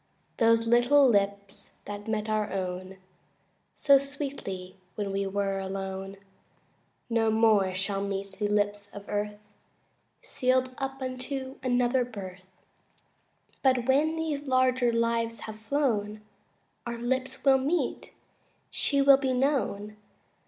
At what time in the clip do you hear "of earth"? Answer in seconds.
8.95-9.37